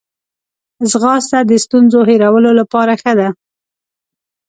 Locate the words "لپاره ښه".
2.59-3.13